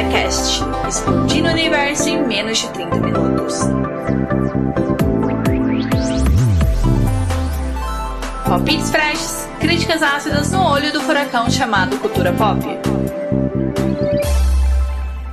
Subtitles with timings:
[0.00, 3.54] Recomenda Cast, explodindo o universo em menos de 30 minutos.
[8.46, 12.60] Palpites freshes, críticas ácidas no olho do furacão chamado cultura pop.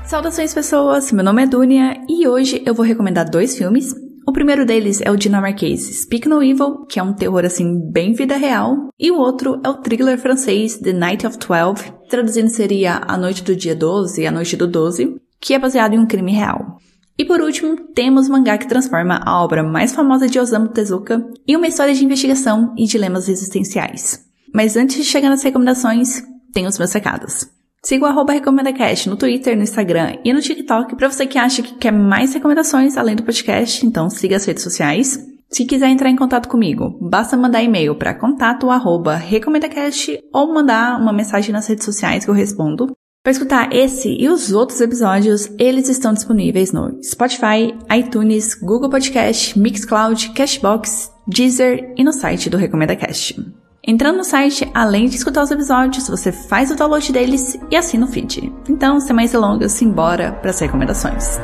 [0.05, 3.93] Saudações pessoas, meu nome é Dunia e hoje eu vou recomendar dois filmes
[4.27, 8.11] o primeiro deles é o dinamarquês Speak No Evil, que é um terror assim bem
[8.11, 13.01] vida real, e o outro é o thriller francês The Night of Twelve, traduzindo seria
[13.07, 16.33] A Noite do Dia 12, A Noite do 12, que é baseado em um crime
[16.33, 16.77] real.
[17.17, 21.25] E por último, temos o mangá que transforma a obra mais famosa de Osamu Tezuka
[21.47, 24.25] em uma história de investigação e dilemas existenciais.
[24.53, 26.21] Mas antes de chegar nas recomendações,
[26.51, 27.47] tem os meus recados.
[27.87, 31.61] Siga o arroba RecomendaCast no Twitter, no Instagram e no TikTok para você que acha
[31.61, 35.17] que quer mais recomendações além do podcast, então siga as redes sociais.
[35.49, 40.99] Se quiser entrar em contato comigo, basta mandar e-mail para contato arroba recomendacast ou mandar
[40.99, 42.91] uma mensagem nas redes sociais que eu respondo.
[43.23, 49.57] Para escutar esse e os outros episódios, eles estão disponíveis no Spotify, iTunes, Google Podcast,
[49.57, 53.66] Mixcloud, Cashbox, Deezer e no site do RecomendaCast.
[53.89, 58.05] Entrando no site, além de escutar os episódios, você faz o download deles e assina
[58.05, 58.53] o feed.
[58.67, 61.39] Então, sem mais delongas, simbora para as recomendações.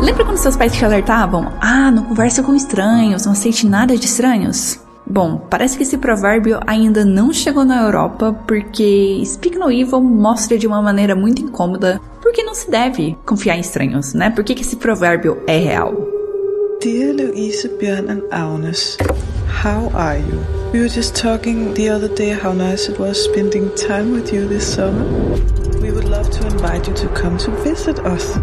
[0.00, 1.52] Lembra quando seus pais te alertavam?
[1.60, 4.86] Ah, não conversa com estranhos, não aceite nada de estranhos?
[5.10, 10.58] Bom, parece que esse provérbio ainda não chegou na Europa porque Speak No Evil mostra
[10.58, 14.28] de uma maneira muito incômoda porque não se deve confiar em estranhos, né?
[14.28, 15.94] Por que, esse provérbio é real?
[16.82, 18.98] Dear Louise, Björn and Agnes,
[19.64, 20.38] how are you?
[20.74, 24.46] We were just talking the other day how nice it was spending time with you
[24.46, 25.06] this summer.
[25.80, 28.38] We would love to invite you to come to visit us.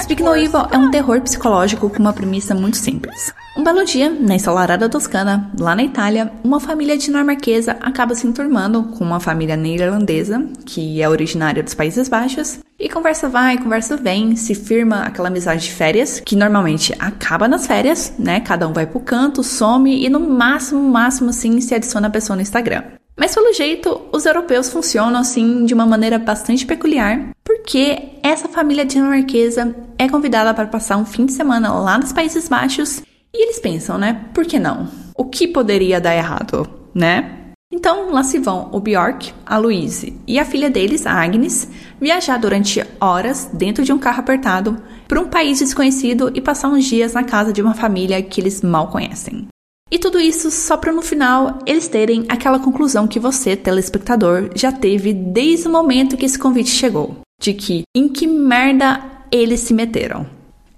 [0.00, 3.34] Speak No Evil é um terror psicológico com uma premissa muito simples.
[3.56, 8.84] Um belo dia, na ensolarada Toscana, lá na Itália, uma família dinamarquesa acaba se enturmando
[8.96, 14.36] com uma família neerlandesa, que é originária dos Países Baixos, e conversa vai, conversa vem,
[14.36, 18.38] se firma aquela amizade de férias, que normalmente acaba nas férias, né?
[18.38, 22.36] Cada um vai pro canto, some e no máximo, máximo assim, se adiciona a pessoa
[22.36, 22.84] no Instagram.
[23.18, 27.30] Mas pelo jeito, os europeus funcionam assim de uma maneira bastante peculiar,
[27.68, 32.48] porque essa família dinamarquesa é convidada para passar um fim de semana lá nos Países
[32.48, 34.24] Baixos e eles pensam, né?
[34.32, 34.88] Por que não?
[35.14, 37.50] O que poderia dar errado, né?
[37.70, 41.68] Então lá se vão o Bjork, a Louise e a filha deles, a Agnes,
[42.00, 46.86] viajar durante horas dentro de um carro apertado para um país desconhecido e passar uns
[46.86, 49.46] dias na casa de uma família que eles mal conhecem.
[49.90, 54.72] E tudo isso só para no final eles terem aquela conclusão que você, telespectador, já
[54.72, 59.74] teve desde o momento que esse convite chegou, de que em que merda eles se
[59.74, 60.26] meteram.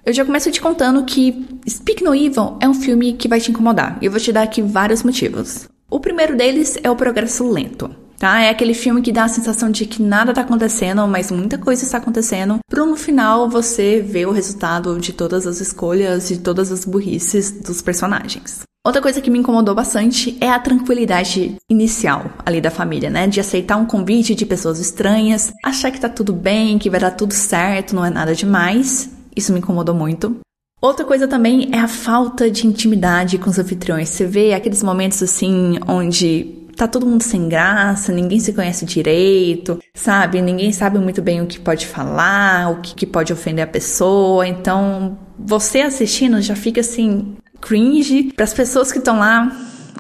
[0.05, 3.51] Eu já começo te contando que Speak No Evil é um filme que vai te
[3.51, 5.69] incomodar, e eu vou te dar aqui vários motivos.
[5.91, 7.91] O primeiro deles é o progresso lento.
[8.19, 8.43] Tá?
[8.43, 11.85] É aquele filme que dá a sensação de que nada tá acontecendo, mas muita coisa
[11.85, 16.71] está acontecendo, para no final você ver o resultado de todas as escolhas e todas
[16.71, 18.61] as burrices dos personagens.
[18.83, 23.27] Outra coisa que me incomodou bastante é a tranquilidade inicial ali da família, né?
[23.27, 27.11] De aceitar um convite de pessoas estranhas, achar que tá tudo bem, que vai dar
[27.11, 29.11] tudo certo, não é nada demais.
[29.37, 30.41] Isso me incomodou muito.
[30.81, 34.09] Outra coisa também é a falta de intimidade com os anfitriões.
[34.09, 39.79] Você vê aqueles momentos assim onde tá todo mundo sem graça, ninguém se conhece direito,
[39.93, 40.41] sabe?
[40.41, 44.49] Ninguém sabe muito bem o que pode falar, o que, que pode ofender a pessoa.
[44.49, 49.51] Então, você assistindo já fica assim, cringe, para as pessoas que estão lá,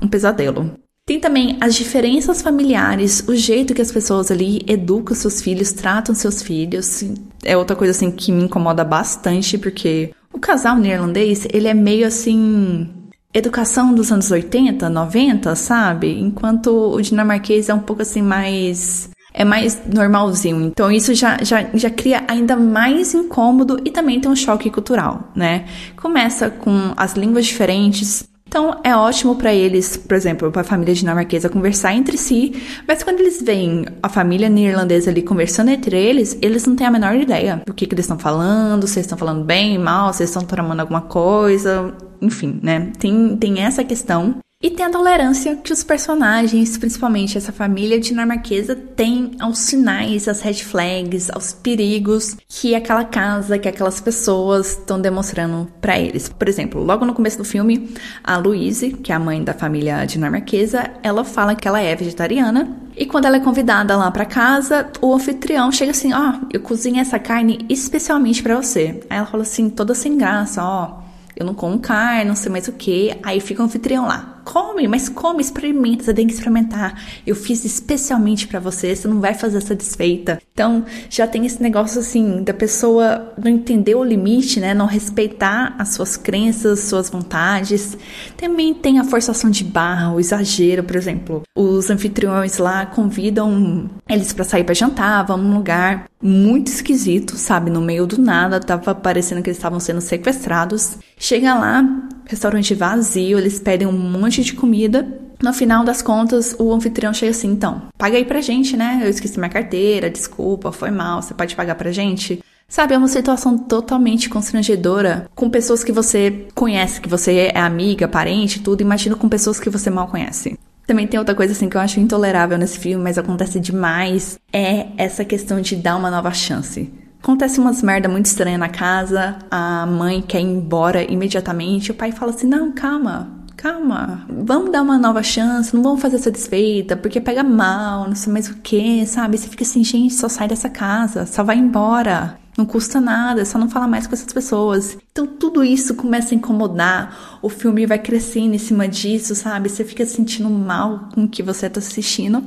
[0.02, 0.72] um pesadelo.
[1.06, 6.14] Tem também as diferenças familiares, o jeito que as pessoas ali educam seus filhos, tratam
[6.14, 7.02] seus filhos.
[7.44, 12.06] É outra coisa assim que me incomoda bastante, porque o casal neerlandês, ele é meio
[12.06, 12.88] assim
[13.32, 16.18] educação dos anos 80, 90, sabe?
[16.18, 20.62] Enquanto o dinamarquês é um pouco assim mais é mais normalzinho.
[20.62, 25.30] Então isso já, já, já cria ainda mais incômodo e também tem um choque cultural,
[25.34, 25.64] né?
[25.96, 28.28] Começa com as línguas diferentes.
[28.46, 33.00] Então é ótimo para eles, por exemplo, para a família dinamarquesa conversar entre si, mas
[33.00, 37.14] quando eles veem a família neerlandesa ali conversando entre eles, eles não têm a menor
[37.14, 40.82] ideia do que, que eles estão falando, se estão falando bem, mal, se estão tramando
[40.82, 42.90] alguma coisa, enfim, né?
[42.98, 48.76] Tem, tem essa questão E tem a tolerância que os personagens, principalmente essa família dinamarquesa,
[48.76, 55.00] têm aos sinais, às red flags, aos perigos que aquela casa, que aquelas pessoas estão
[55.00, 56.28] demonstrando para eles.
[56.28, 60.04] Por exemplo, logo no começo do filme, a Louise, que é a mãe da família
[60.04, 62.76] dinamarquesa, ela fala que ela é vegetariana.
[62.94, 66.60] E quando ela é convidada lá para casa, o anfitrião chega assim: Ó, oh, eu
[66.60, 69.00] cozinho essa carne especialmente para você.
[69.08, 71.02] Aí ela fala assim, toda sem graça: Ó, oh,
[71.34, 73.16] eu não como carne, não sei mais o que.
[73.22, 77.02] Aí fica o anfitrião lá come, mas come, experimenta, você tem que experimentar.
[77.26, 80.40] Eu fiz especialmente para você, você não vai fazer satisfeita.
[80.60, 84.74] Então, já tem esse negócio assim da pessoa não entender o limite, né?
[84.74, 87.96] Não respeitar as suas crenças, suas vontades.
[88.36, 91.44] Também tem a forçação de barra, o exagero, por exemplo.
[91.56, 97.70] Os anfitriões lá convidam eles para sair para jantar, vão num lugar muito esquisito, sabe?
[97.70, 100.98] No meio do nada, tava parecendo que eles estavam sendo sequestrados.
[101.16, 101.82] Chega lá,
[102.26, 105.29] restaurante vazio, eles pedem um monte de comida.
[105.42, 109.00] No final das contas, o anfitrião chega assim: então, paga aí pra gente, né?
[109.02, 112.42] Eu esqueci minha carteira, desculpa, foi mal, você pode pagar pra gente?
[112.68, 118.06] Sabe, é uma situação totalmente constrangedora com pessoas que você conhece, que você é amiga,
[118.06, 118.80] parente, tudo.
[118.80, 120.56] Imagina com pessoas que você mal conhece.
[120.86, 124.88] Também tem outra coisa assim que eu acho intolerável nesse filme, mas acontece demais, é
[124.96, 126.92] essa questão de dar uma nova chance.
[127.22, 132.12] Acontece umas merda muito estranha na casa, a mãe quer ir embora imediatamente, o pai
[132.12, 136.96] fala assim: "Não, calma, calma, vamos dar uma nova chance, não vamos fazer essa desfeita,
[136.96, 139.36] porque pega mal, não sei mais o que, sabe?
[139.36, 142.40] Você fica assim, gente, só sai dessa casa, só vai embora.
[142.56, 144.96] Não custa nada, só não falar mais com essas pessoas.
[145.12, 149.68] Então tudo isso começa a incomodar, o filme vai crescendo em cima disso, sabe?
[149.68, 152.42] Você fica sentindo mal com o que você tá assistindo,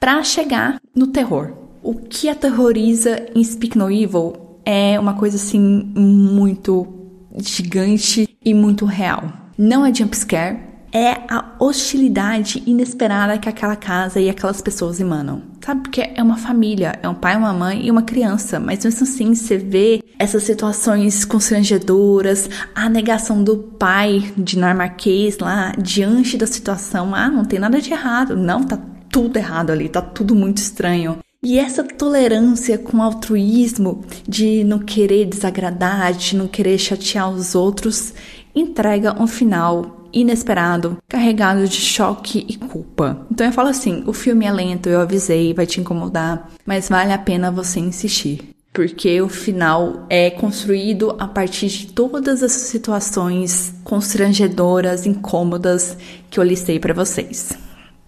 [0.00, 1.52] pra chegar no terror.
[1.80, 4.32] O que aterroriza em Speak No Evil
[4.64, 6.88] é uma coisa assim muito
[7.36, 9.45] gigante e muito real.
[9.58, 10.58] Não é jumpscare,
[10.92, 15.42] é a hostilidade inesperada que aquela casa e aquelas pessoas emanam.
[15.64, 15.82] Sabe?
[15.82, 19.34] Porque é uma família, é um pai, uma mãe e uma criança, mas mesmo assim
[19.34, 27.14] você vê essas situações constrangedoras, a negação do pai dinamarquês lá diante da situação.
[27.14, 28.36] Ah, não tem nada de errado.
[28.36, 28.78] Não, tá
[29.10, 31.18] tudo errado ali, tá tudo muito estranho.
[31.42, 38.12] E essa tolerância com altruísmo de não querer desagradar, de não querer chatear os outros,
[38.56, 43.26] entrega um final inesperado, carregado de choque e culpa.
[43.30, 47.12] Então eu falo assim: o filme é lento, eu avisei, vai te incomodar, mas vale
[47.12, 48.40] a pena você insistir.
[48.72, 55.96] Porque o final é construído a partir de todas as situações constrangedoras, incômodas
[56.28, 57.56] que eu listei para vocês.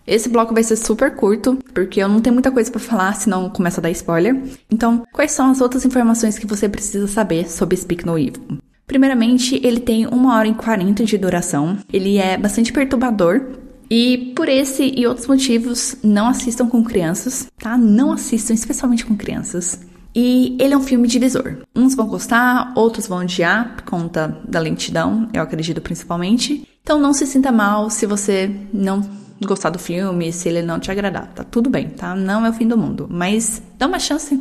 [0.07, 3.51] Esse bloco vai ser super curto, porque eu não tenho muita coisa para falar, senão
[3.51, 4.43] começa a dar spoiler.
[4.71, 8.59] Então, quais são as outras informações que você precisa saber sobre Speak No Evil?
[8.89, 11.77] Primeiramente, ele tem 1 hora e 40 de duração.
[11.93, 13.59] Ele é bastante perturbador.
[13.91, 17.79] E por esse e outros motivos, não assistam com crianças, tá?
[17.79, 19.81] Não assistam, especialmente com crianças.
[20.15, 21.59] E ele é um filme divisor.
[21.77, 26.67] Uns vão gostar, outros vão odiar por conta da lentidão, eu acredito principalmente.
[26.83, 29.03] Então não se sinta mal se você não
[29.47, 31.27] gostar do filme, se ele não te agradar.
[31.29, 32.17] Tá tudo bem, tá?
[32.17, 33.07] Não é o fim do mundo.
[33.11, 34.39] Mas dá uma chance.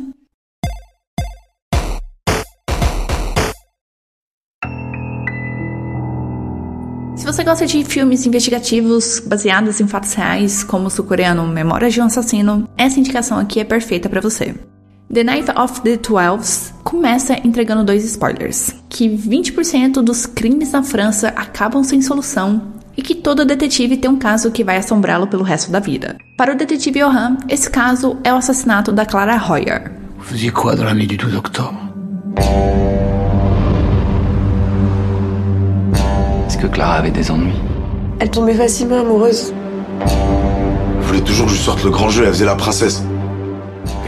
[7.32, 12.04] Você gosta de filmes investigativos baseados em fatos reais, como o sul-coreano Memórias de um
[12.04, 14.54] Assassino, essa indicação aqui é perfeita para você.
[15.12, 21.28] The Night of the Twelves começa entregando dois spoilers: que 20% dos crimes na França
[21.36, 25.70] acabam sem solução e que todo detetive tem um caso que vai assombrá-lo pelo resto
[25.70, 26.16] da vida.
[26.34, 29.92] Para o detetive Johan, esse caso é o assassinato da Clara Royer.
[30.16, 31.76] Vous faisiez quoi dans la nuit du 12 octobre
[36.68, 37.54] Clara avait des ennuis
[38.20, 39.52] Elle tombait facilement amoureuse.
[40.00, 43.02] Elle voulait toujours que je sorte le grand jeu, elle faisait la princesse.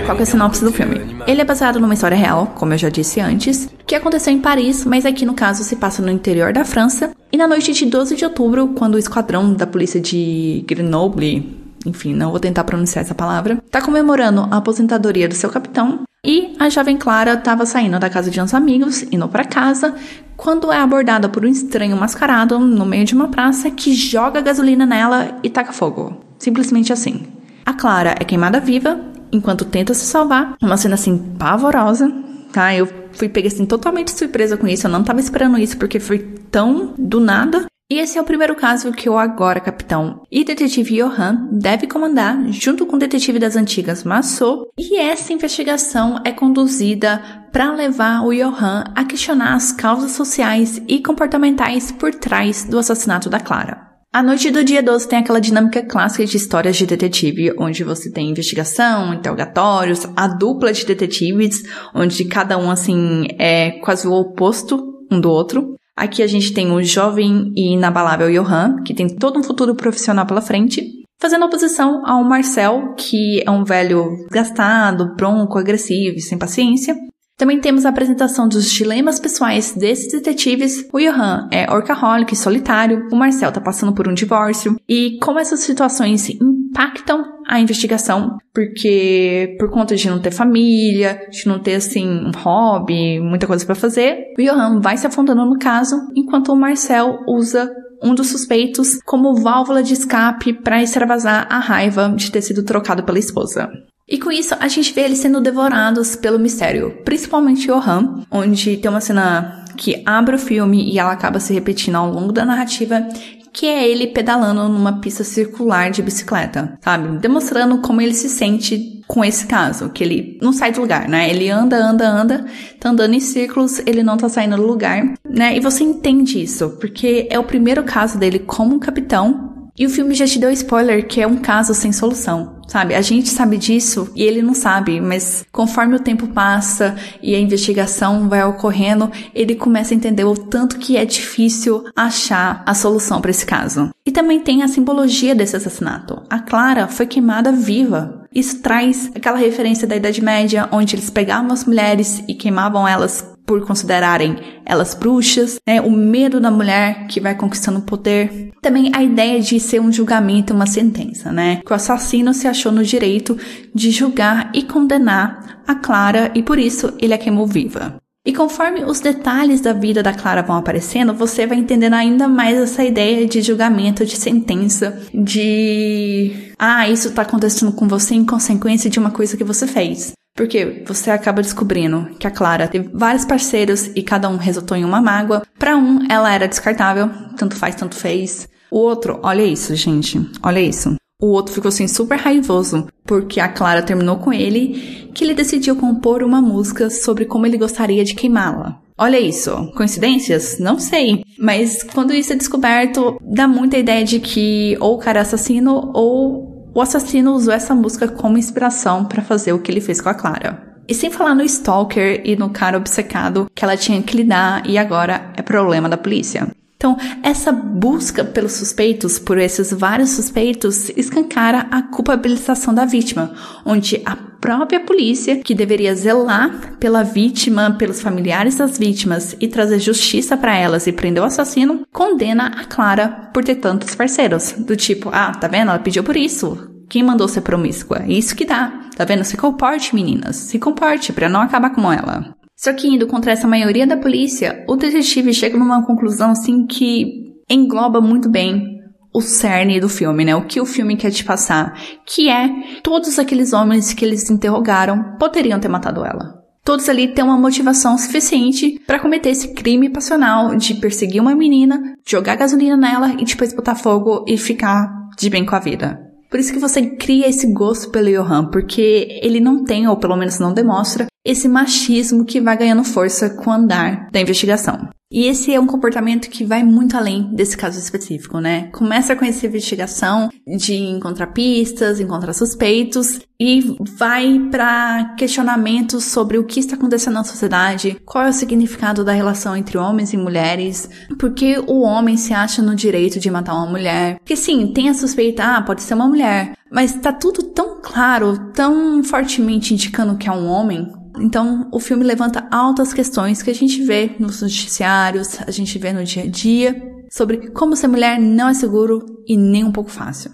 [0.04, 1.00] Qual é a sinopse do filme?
[1.26, 4.84] Ele é baseado numa história real, como eu já disse antes, que aconteceu em Paris,
[4.84, 7.10] mas aqui no caso se passa no interior da França.
[7.32, 12.14] E na noite de 12 de outubro, quando o esquadrão da polícia de Grenoble, enfim,
[12.14, 16.00] não vou tentar pronunciar essa palavra, tá comemorando a aposentadoria do seu capitão.
[16.24, 19.94] E a jovem Clara estava saindo da casa de uns amigos, indo para casa,
[20.36, 24.84] quando é abordada por um estranho mascarado no meio de uma praça que joga gasolina
[24.84, 26.22] nela e taca fogo.
[26.38, 27.26] Simplesmente assim.
[27.64, 29.00] A Clara é queimada viva
[29.32, 30.56] enquanto tenta se salvar.
[30.60, 32.12] Uma cena assim pavorosa,
[32.52, 32.74] tá?
[32.74, 34.86] Eu fui pega assim totalmente surpresa com isso.
[34.86, 36.18] Eu não tava esperando isso porque foi
[36.50, 37.66] tão do nada.
[37.90, 42.40] E esse é o primeiro caso que o agora capitão e detetive Johan deve comandar
[42.52, 47.20] junto com o detetive das antigas Massot, e essa investigação é conduzida
[47.50, 53.28] para levar o Johan a questionar as causas sociais e comportamentais por trás do assassinato
[53.28, 53.90] da Clara.
[54.12, 58.08] A noite do dia 12 tem aquela dinâmica clássica de histórias de detetive, onde você
[58.08, 64.90] tem investigação, interrogatórios, a dupla de detetives, onde cada um, assim, é quase o oposto
[65.10, 65.74] um do outro.
[66.00, 70.24] Aqui a gente tem o jovem e inabalável Johan, que tem todo um futuro profissional
[70.24, 70.82] pela frente,
[71.20, 76.96] fazendo oposição ao Marcel, que é um velho gastado, bronco, agressivo e sem paciência,
[77.36, 80.86] também temos a apresentação dos dilemas pessoais desses detetives.
[80.90, 85.60] O Johan é orcaholic, solitário, o Marcel tá passando por um divórcio, e como essas
[85.60, 86.28] situações
[86.70, 92.30] impactam a investigação, porque por conta de não ter família, de não ter assim um
[92.30, 97.18] hobby, muita coisa para fazer, o Johan vai se afundando no caso, enquanto o Marcel
[97.26, 97.70] usa
[98.02, 103.02] um dos suspeitos como válvula de escape para extravasar a raiva de ter sido trocado
[103.02, 103.70] pela esposa.
[104.10, 108.90] E com isso, a gente vê eles sendo devorados pelo mistério, principalmente Johan, onde tem
[108.90, 113.06] uma cena que abre o filme e ela acaba se repetindo ao longo da narrativa,
[113.52, 117.18] que é ele pedalando numa pista circular de bicicleta, sabe?
[117.18, 121.30] Demonstrando como ele se sente com esse caso, que ele não sai do lugar, né?
[121.30, 122.46] Ele anda, anda, anda,
[122.78, 125.56] tá andando em círculos, ele não tá saindo do lugar, né?
[125.56, 130.14] E você entende isso, porque é o primeiro caso dele como capitão e o filme
[130.14, 132.94] já te deu spoiler que é um caso sem solução, sabe?
[132.94, 137.40] A gente sabe disso e ele não sabe, mas conforme o tempo passa e a
[137.40, 143.20] investigação vai ocorrendo, ele começa a entender o tanto que é difícil achar a solução
[143.20, 143.90] para esse caso.
[144.04, 146.22] E também tem a simbologia desse assassinato.
[146.28, 148.24] A Clara foi queimada viva.
[148.34, 153.29] Isso traz aquela referência da Idade Média, onde eles pegavam as mulheres e queimavam elas
[153.50, 155.80] por considerarem elas bruxas, né?
[155.80, 158.52] O medo da mulher que vai conquistando poder.
[158.62, 161.60] Também a ideia de ser um julgamento, uma sentença, né?
[161.66, 163.36] Que o assassino se achou no direito
[163.74, 167.96] de julgar e condenar a Clara e por isso ele a queimou viva.
[168.24, 172.56] E conforme os detalhes da vida da Clara vão aparecendo, você vai entendendo ainda mais
[172.56, 178.88] essa ideia de julgamento, de sentença, de ah, isso tá acontecendo com você em consequência
[178.88, 180.12] de uma coisa que você fez.
[180.34, 184.84] Porque você acaba descobrindo que a Clara teve vários parceiros e cada um resultou em
[184.84, 185.42] uma mágoa.
[185.58, 188.48] Para um, ela era descartável, tanto faz, tanto fez.
[188.70, 190.94] O outro, olha isso, gente, olha isso.
[191.20, 195.76] O outro ficou assim super raivoso porque a Clara terminou com ele, que ele decidiu
[195.76, 198.80] compor uma música sobre como ele gostaria de queimá-la.
[198.96, 200.58] Olha isso, coincidências?
[200.58, 201.24] Não sei.
[201.38, 205.90] Mas quando isso é descoberto, dá muita ideia de que ou o cara é assassino
[205.94, 210.08] ou o assassino usou essa música como inspiração para fazer o que ele fez com
[210.08, 210.70] a Clara.
[210.86, 214.76] E sem falar no stalker e no cara obcecado que ela tinha que lidar e
[214.76, 216.48] agora é problema da polícia.
[216.80, 223.34] Então, essa busca pelos suspeitos, por esses vários suspeitos, escancara a culpabilização da vítima,
[223.66, 229.78] onde a própria polícia, que deveria zelar pela vítima, pelos familiares das vítimas e trazer
[229.78, 234.52] justiça para elas e prender o assassino, condena a Clara por ter tantos parceiros.
[234.52, 235.68] Do tipo, ah, tá vendo?
[235.68, 236.66] Ela pediu por isso.
[236.88, 238.04] Quem mandou ser promíscua?
[238.08, 238.88] Isso que dá.
[238.96, 239.22] Tá vendo?
[239.22, 240.36] Se comporte, meninas.
[240.36, 242.34] Se comporte para não acabar como ela.
[242.60, 247.32] Só que indo contra essa maioria da polícia, o detetive chega numa conclusão assim que
[247.48, 248.78] engloba muito bem
[249.14, 250.36] o cerne do filme, né?
[250.36, 251.74] O que o filme quer te passar,
[252.04, 252.50] que é
[252.82, 256.38] todos aqueles homens que eles interrogaram poderiam ter matado ela.
[256.62, 261.94] Todos ali têm uma motivação suficiente para cometer esse crime passional de perseguir uma menina,
[262.06, 264.86] jogar gasolina nela e depois botar fogo e ficar
[265.18, 265.98] de bem com a vida.
[266.30, 270.14] Por isso que você cria esse gosto pelo Johan, porque ele não tem, ou pelo
[270.14, 274.88] menos não demonstra, esse machismo que vai ganhando força com o andar da investigação.
[275.12, 278.68] E esse é um comportamento que vai muito além desse caso específico, né?
[278.72, 286.44] Começa com essa investigação de encontrar pistas, encontrar suspeitos e vai para questionamentos sobre o
[286.44, 290.88] que está acontecendo na sociedade, qual é o significado da relação entre homens e mulheres,
[291.18, 294.16] por que o homem se acha no direito de matar uma mulher.
[294.18, 298.52] Porque sim, tem a suspeita, ah, pode ser uma mulher, mas tá tudo tão claro,
[298.52, 303.54] tão fortemente indicando que é um homem, então, o filme levanta altas questões que a
[303.54, 308.18] gente vê nos noticiários, a gente vê no dia a dia, sobre como ser mulher
[308.18, 310.30] não é seguro e nem um pouco fácil.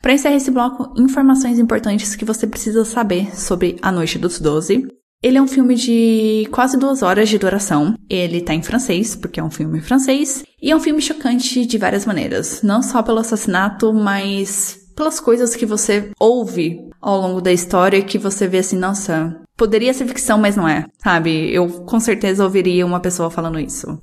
[0.00, 4.86] Para encerrar esse bloco, informações importantes que você precisa saber sobre A Noite dos Doze.
[5.22, 7.94] Ele é um filme de quase duas horas de duração.
[8.10, 10.42] Ele tá em francês, porque é um filme francês.
[10.60, 12.62] E é um filme chocante de várias maneiras.
[12.62, 18.18] Não só pelo assassinato, mas pelas coisas que você ouve ao longo da história que
[18.18, 21.54] você vê assim, nossa, Poderia ser ficção, mas não é, sabe?
[21.54, 23.96] Eu com certeza ouviria uma pessoa falando isso.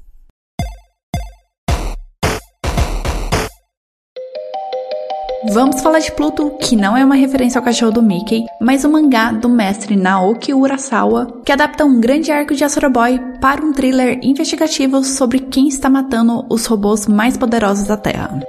[5.51, 8.87] Vamos falar de Pluto, que não é uma referência ao cachorro do Mickey, mas o
[8.87, 13.61] um mangá do mestre Naoki Urasawa, que adapta um grande arco de Astro Boy para
[13.65, 18.39] um thriller investigativo sobre quem está matando os robôs mais poderosos da Terra.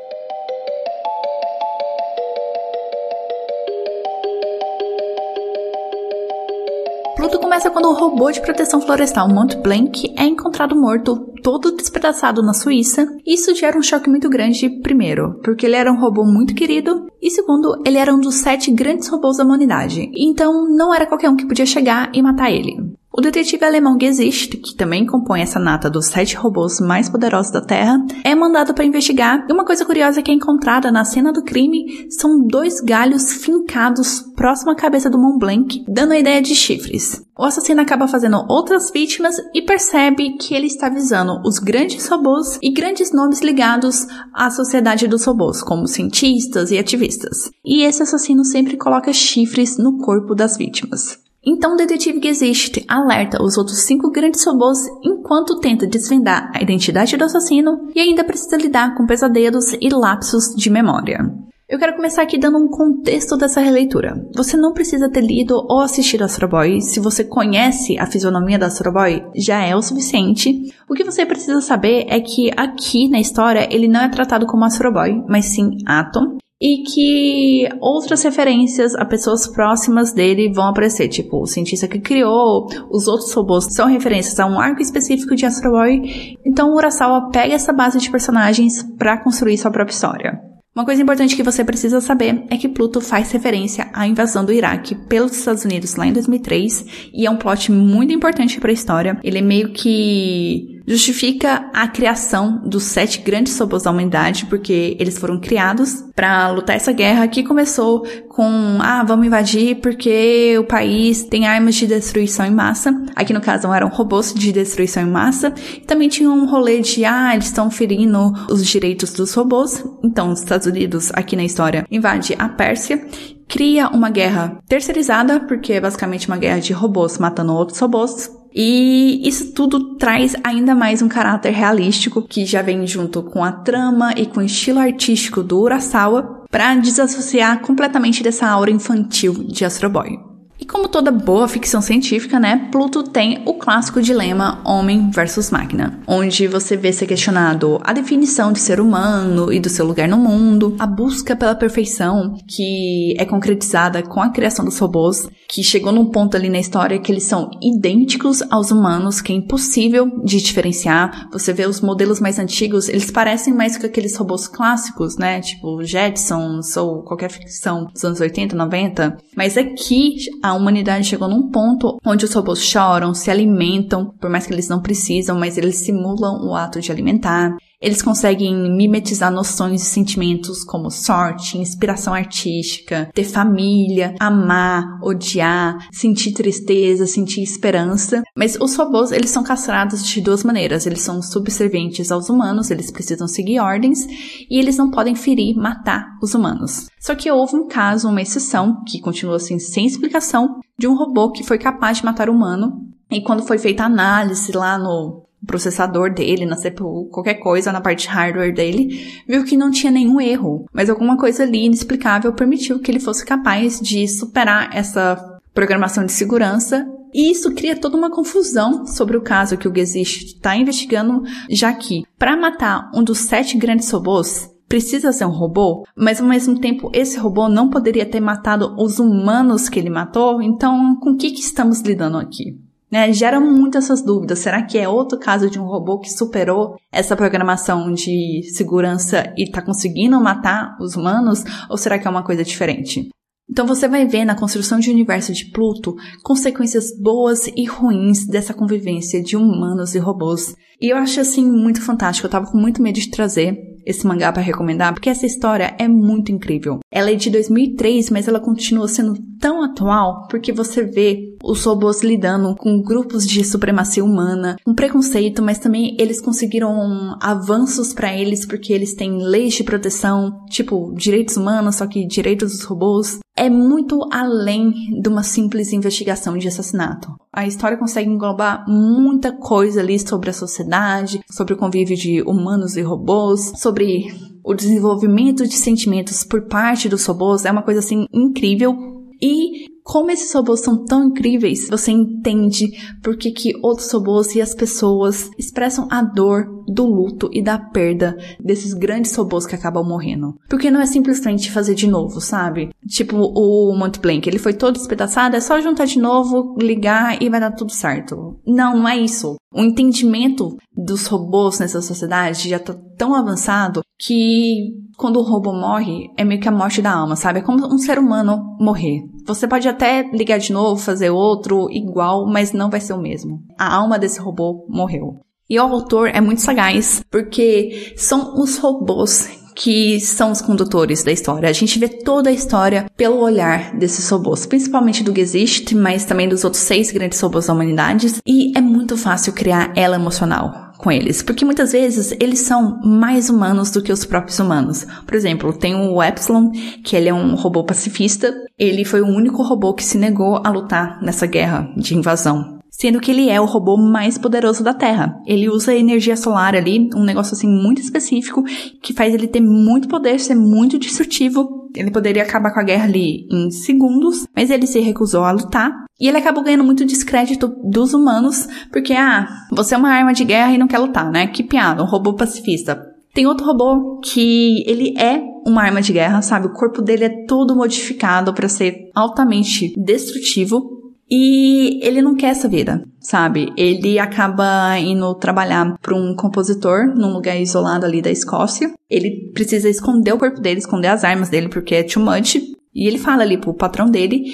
[7.61, 12.55] Começa quando o robô de proteção florestal Mont Blanc é encontrado morto, todo despedaçado na
[12.55, 13.07] Suíça.
[13.27, 17.31] Isso gera um choque muito grande, primeiro, porque ele era um robô muito querido, e
[17.31, 20.11] segundo, ele era um dos sete grandes robôs da humanidade.
[20.17, 22.79] Então não era qualquer um que podia chegar e matar ele.
[23.13, 27.61] O detetive alemão Gesicht, que também compõe essa nata dos sete robôs mais poderosos da
[27.61, 29.45] Terra, é mandado para investigar.
[29.49, 34.21] E uma coisa curiosa que é encontrada na cena do crime são dois galhos fincados
[34.37, 37.21] próximo à cabeça do Mont Blanc, dando a ideia de chifres.
[37.37, 42.61] O assassino acaba fazendo outras vítimas e percebe que ele está visando os grandes robôs
[42.63, 47.51] e grandes nomes ligados à sociedade dos robôs, como cientistas e ativistas.
[47.65, 51.19] E esse assassino sempre coloca chifres no corpo das vítimas.
[51.45, 57.17] Então o detetive Gesicht alerta os outros cinco grandes robôs enquanto tenta desvendar a identidade
[57.17, 61.19] do assassino e ainda precisa lidar com pesadelos e lapsos de memória.
[61.67, 64.27] Eu quero começar aqui dando um contexto dessa releitura.
[64.35, 66.81] Você não precisa ter lido ou assistido Astro Boy.
[66.81, 70.75] Se você conhece a fisionomia da Astro Boy, já é o suficiente.
[70.89, 74.65] O que você precisa saber é que aqui na história ele não é tratado como
[74.65, 81.09] Astro Boy, mas sim Atom e que outras referências a pessoas próximas dele vão aparecer,
[81.09, 85.47] tipo o cientista que criou, os outros robôs são referências a um arco específico de
[85.47, 86.37] Astro Boy.
[86.45, 90.51] Então o Urasawa pega essa base de personagens para construir sua própria história.
[90.73, 94.53] Uma coisa importante que você precisa saber é que Pluto faz referência à invasão do
[94.53, 98.73] Iraque pelos Estados Unidos lá em 2003 e é um plot muito importante para a
[98.73, 99.19] história.
[99.25, 105.17] Ele é meio que justifica a criação dos sete grandes robôs da humanidade, porque eles
[105.19, 111.23] foram criados para lutar essa guerra que começou com, ah, vamos invadir porque o país
[111.23, 112.93] tem armas de destruição em massa.
[113.15, 115.55] Aqui no caso eram robôs de destruição em massa.
[115.77, 119.85] E também tinha um rolê de, ah, eles estão ferindo os direitos dos robôs.
[120.03, 123.07] Então, os Estados Unidos, aqui na história, invade a Pérsia
[123.47, 129.21] cria uma guerra terceirizada, porque é basicamente uma guerra de robôs matando outros robôs, e
[129.27, 134.15] isso tudo traz ainda mais um caráter realístico que já vem junto com a trama
[134.17, 139.91] e com o estilo artístico do Urasawa para desassociar completamente dessa aura infantil de Astro
[139.91, 140.30] Boy.
[140.71, 146.47] Como toda boa ficção científica, né, Pluto tem o clássico dilema homem versus máquina, onde
[146.47, 150.77] você vê ser questionado a definição de ser humano e do seu lugar no mundo,
[150.79, 156.07] a busca pela perfeição que é concretizada com a criação dos robôs, que chegou num
[156.07, 161.29] ponto ali na história que eles são idênticos aos humanos, que é impossível de diferenciar.
[161.33, 165.83] Você vê os modelos mais antigos, eles parecem mais com aqueles robôs clássicos, né, tipo
[165.83, 171.51] Jetsons ou qualquer ficção dos anos 80, 90, mas aqui a a humanidade chegou num
[171.51, 175.77] ponto onde os robôs choram, se alimentam, por mais que eles não precisam, mas eles
[175.77, 177.57] simulam o ato de alimentar.
[177.83, 186.33] Eles conseguem mimetizar noções e sentimentos como sorte, inspiração artística, ter família, amar, odiar, sentir
[186.33, 188.23] tristeza, sentir esperança.
[188.37, 190.85] Mas os robôs, eles são castrados de duas maneiras.
[190.85, 194.07] Eles são subservientes aos humanos, eles precisam seguir ordens
[194.51, 196.87] e eles não podem ferir, matar os humanos.
[197.01, 201.33] Só que houve um caso, uma exceção, que continua assim sem explicação, de um robô
[201.33, 202.73] que foi capaz de matar o humano.
[203.11, 207.81] E quando foi feita a análise lá no processador dele, na CPU, qualquer coisa na
[207.81, 212.79] parte hardware dele, viu que não tinha nenhum erro, mas alguma coisa ali inexplicável permitiu
[212.79, 216.87] que ele fosse capaz de superar essa programação de segurança.
[217.13, 221.73] E isso cria toda uma confusão sobre o caso que o Gesicht está investigando, já
[221.73, 226.61] que, para matar um dos sete grandes robôs, precisa ser um robô, mas ao mesmo
[226.61, 231.17] tempo esse robô não poderia ter matado os humanos que ele matou, então com o
[231.17, 232.57] que, que estamos lidando aqui?
[232.91, 234.41] Né, gera muito essas dúvidas.
[234.41, 239.45] Será que é outro caso de um robô que superou essa programação de segurança e
[239.45, 241.45] está conseguindo matar os humanos?
[241.71, 243.09] Ou será que é uma coisa diferente?
[243.51, 248.55] Então você vai ver na construção de universo de Pluto consequências boas e ruins dessa
[248.55, 250.55] convivência de humanos e robôs.
[250.81, 252.27] E eu acho assim muito fantástico.
[252.27, 255.89] Eu tava com muito medo de trazer esse mangá para recomendar, porque essa história é
[255.89, 256.81] muito incrível.
[256.91, 262.03] Ela é de 2003, mas ela continua sendo tão atual porque você vê os robôs
[262.03, 268.47] lidando com grupos de supremacia humana, com preconceito, mas também eles conseguiram avanços para eles
[268.47, 273.19] porque eles têm leis de proteção, tipo direitos humanos, só que direitos dos robôs.
[273.37, 277.09] É muito além de uma simples investigação de assassinato.
[277.33, 282.77] A história consegue englobar muita coisa ali sobre a sociedade, sobre o convívio de humanos
[282.77, 284.07] e robôs, sobre
[284.43, 287.45] o desenvolvimento de sentimentos por parte dos robôs.
[287.45, 288.77] É uma coisa assim incrível
[289.23, 292.71] e como esses robôs são tão incríveis, você entende
[293.03, 297.59] por que, que outros robôs e as pessoas expressam a dor do luto e da
[297.59, 300.39] perda desses grandes robôs que acabam morrendo.
[300.49, 302.71] Porque não é simplesmente fazer de novo, sabe?
[302.87, 307.29] Tipo o Monte Blanc, ele foi todo despedaçado, é só juntar de novo, ligar e
[307.29, 308.39] vai dar tudo certo.
[308.47, 309.35] Não, não é isso.
[309.53, 316.11] O entendimento dos robôs nessa sociedade já tá tão avançado que quando o robô morre,
[316.17, 317.41] é meio que a morte da alma, sabe?
[317.41, 319.03] É como um ser humano morrer.
[319.27, 323.43] Você pode até ligar de novo, fazer outro igual, mas não vai ser o mesmo.
[323.59, 325.19] A alma desse robô morreu.
[325.49, 331.13] E o autor é muito sagaz, porque são os robôs que são os condutores da
[331.13, 331.47] história.
[331.47, 336.27] A gente vê toda a história pelo olhar desses robôs, principalmente do Gesicht, mas também
[336.27, 338.11] dos outros seis grandes robôs da humanidade.
[338.27, 343.29] E é muito fácil criar ela emocional com eles, porque muitas vezes eles são mais
[343.29, 344.87] humanos do que os próprios humanos.
[345.05, 346.51] Por exemplo, tem o Epsilon,
[346.83, 348.35] que ele é um robô pacifista.
[348.59, 352.99] Ele foi o único robô que se negou a lutar nessa guerra de invasão sendo
[352.99, 355.21] que ele é o robô mais poderoso da Terra.
[355.27, 358.43] Ele usa energia solar ali, um negócio assim muito específico,
[358.83, 361.69] que faz ele ter muito poder, ser muito destrutivo.
[361.77, 365.71] Ele poderia acabar com a guerra ali em segundos, mas ele se recusou a lutar.
[366.01, 370.25] E ele acabou ganhando muito descrédito dos humanos, porque, ah, você é uma arma de
[370.25, 371.27] guerra e não quer lutar, né?
[371.27, 372.81] Que piada, um robô pacifista.
[373.13, 376.47] Tem outro robô que ele é uma arma de guerra, sabe?
[376.47, 380.80] O corpo dele é todo modificado para ser altamente destrutivo.
[381.11, 383.53] E ele não quer essa vida, sabe?
[383.57, 388.73] Ele acaba indo trabalhar para um compositor num lugar isolado ali da Escócia.
[388.89, 392.37] Ele precisa esconder o corpo dele, esconder as armas dele, porque é too much.
[392.73, 394.25] E ele fala ali pro patrão dele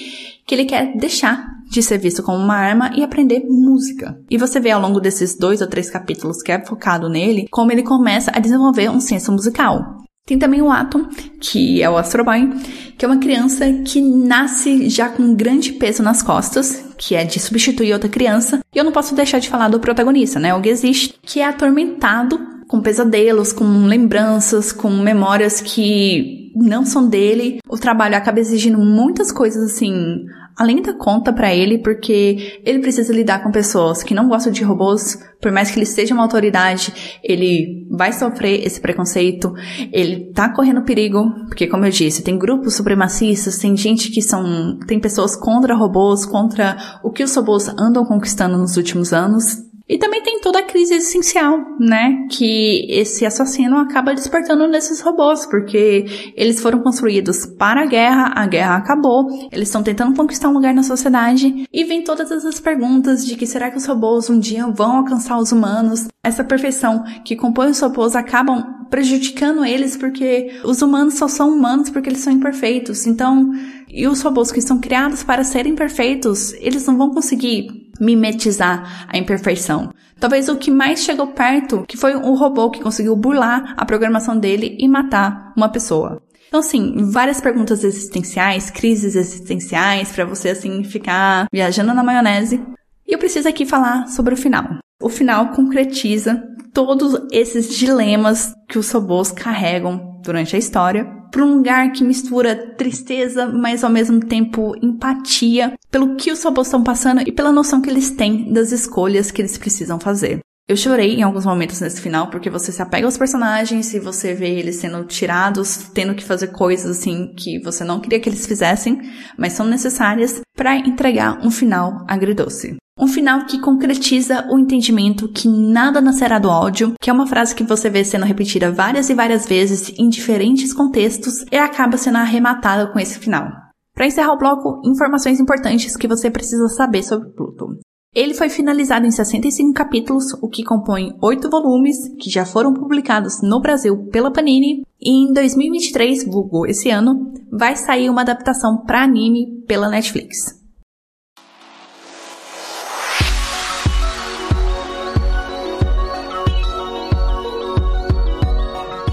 [0.46, 4.20] que ele quer deixar de ser visto como uma arma e aprender música.
[4.30, 7.72] E você vê ao longo desses dois ou três capítulos que é focado nele, como
[7.72, 10.05] ele começa a desenvolver um senso musical.
[10.26, 11.06] Tem também o Atom,
[11.40, 12.50] que é o Astro Boy,
[12.98, 17.24] que é uma criança que nasce já com um grande peso nas costas, que é
[17.24, 18.58] de substituir outra criança.
[18.74, 20.52] E eu não posso deixar de falar do protagonista, né?
[20.52, 27.60] O Gesicht, que é atormentado com pesadelos, com lembranças, com memórias que não são dele.
[27.68, 33.12] O trabalho acaba exigindo muitas coisas assim além da conta para ele, porque ele precisa
[33.12, 37.18] lidar com pessoas que não gostam de robôs, por mais que ele seja uma autoridade,
[37.22, 39.52] ele vai sofrer esse preconceito,
[39.92, 44.78] ele tá correndo perigo, porque como eu disse, tem grupos supremacistas, tem gente que são,
[44.86, 49.98] tem pessoas contra robôs, contra o que os robôs andam conquistando nos últimos anos, e
[49.98, 52.26] também tem toda a crise existencial, né?
[52.30, 58.46] Que esse assassino acaba despertando nesses robôs, porque eles foram construídos para a guerra, a
[58.46, 63.24] guerra acabou, eles estão tentando conquistar um lugar na sociedade, e vem todas essas perguntas
[63.24, 66.08] de que será que os robôs um dia vão alcançar os humanos?
[66.22, 71.90] Essa perfeição que compõe os robôs acabam prejudicando eles porque os humanos só são humanos
[71.90, 73.06] porque eles são imperfeitos.
[73.06, 73.52] Então,
[73.88, 79.16] e os robôs que são criados para serem perfeitos, eles não vão conseguir mimetizar a
[79.18, 79.90] imperfeição.
[80.18, 84.38] Talvez o que mais chegou perto, que foi um robô que conseguiu burlar a programação
[84.38, 86.22] dele e matar uma pessoa.
[86.48, 92.62] Então, assim, várias perguntas existenciais, crises existenciais, para você, assim, ficar viajando na maionese.
[93.06, 94.78] E eu preciso aqui falar sobre o final.
[95.02, 101.56] O final concretiza todos esses dilemas que os robôs carregam durante a história para um
[101.56, 107.20] lugar que mistura tristeza, mas ao mesmo tempo empatia pelo que os robôs estão passando
[107.20, 110.38] e pela noção que eles têm das escolhas que eles precisam fazer.
[110.66, 114.32] Eu chorei em alguns momentos nesse final, porque você se apega aos personagens e você
[114.32, 118.46] vê eles sendo tirados, tendo que fazer coisas assim que você não queria que eles
[118.46, 118.98] fizessem,
[119.36, 122.76] mas são necessárias para entregar um final agridoce.
[122.98, 127.54] Um final que concretiza o entendimento que nada nascerá do ódio, que é uma frase
[127.54, 132.16] que você vê sendo repetida várias e várias vezes em diferentes contextos e acaba sendo
[132.16, 133.50] arrematada com esse final.
[133.94, 137.78] Para encerrar o bloco, informações importantes que você precisa saber sobre Pluto.
[138.14, 143.42] Ele foi finalizado em 65 capítulos, o que compõe oito volumes que já foram publicados
[143.42, 149.02] no Brasil pela Panini, e em 2023, vulgo esse ano, vai sair uma adaptação para
[149.02, 150.55] anime pela Netflix.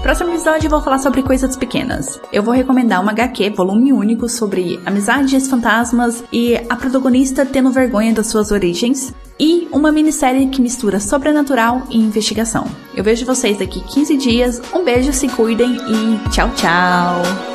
[0.04, 2.20] Próximo episódio eu vou falar sobre coisas pequenas.
[2.30, 8.12] Eu vou recomendar uma HQ, volume único, sobre amizades, fantasmas e a protagonista tendo vergonha
[8.12, 9.14] das suas origens.
[9.40, 12.66] E uma minissérie que mistura sobrenatural e investigação.
[12.94, 14.62] Eu vejo vocês daqui 15 dias.
[14.74, 17.53] Um beijo, se cuidem e tchau, tchau!